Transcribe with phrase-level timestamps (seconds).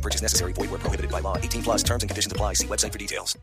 [0.00, 0.52] No purchase necessary.
[0.54, 1.36] Void where prohibited by law.
[1.36, 2.54] 18 plus terms and conditions apply.
[2.54, 3.36] See website for details.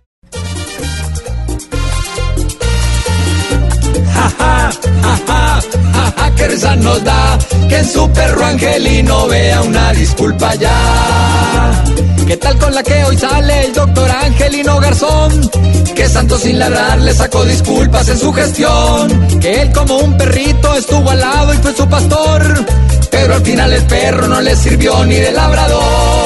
[4.16, 4.72] Ja, ja,
[5.04, 5.62] ja, ja,
[5.94, 7.38] ja, ja, que risa nos da
[7.70, 11.84] que su perro angelino vea una disculpa ya.
[12.26, 15.52] ¿Qué tal con la que hoy sale el doctor Angelino Garzón?
[15.96, 19.40] Que santo sin ladrar le sacó disculpas en su gestión.
[19.40, 22.66] Que él como un perrito estuvo al lado y fue su pastor.
[23.12, 26.17] Pero al final el perro no le sirvió ni de labrador.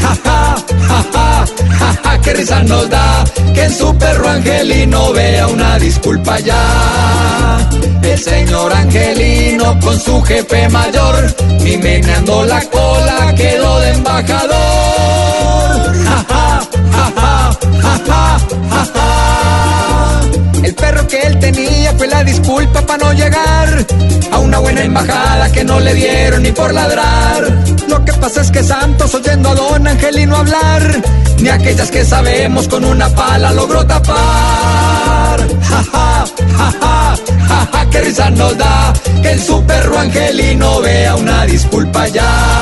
[0.00, 0.56] Ja, ja,
[0.88, 1.46] ja, ja,
[1.78, 6.62] ja, ja, qué risa nos da que en su perro Angelino vea una disculpa ya.
[8.02, 14.52] El señor Angelino con su jefe mayor, y meneando la cola quedó de embajador.
[16.06, 16.60] Ja, ja,
[16.94, 17.42] ja, ja,
[17.82, 18.38] ja, ja,
[18.70, 20.20] ja, ja.
[20.62, 23.86] El perro que él tenía fue la disculpa para no llegar
[24.32, 27.63] a una buena embajada que no le dieron ni por ladrar.
[28.06, 31.02] Lo que pasa es que Santos oyendo a don Angelino hablar,
[31.38, 34.18] ni aquellas que sabemos con una pala logró tapar.
[35.62, 36.26] Ja, ja,
[36.58, 37.16] ja, ja,
[37.48, 42.53] ja, ja, qué risa nos da que en su perro Angelino vea una disculpa ya.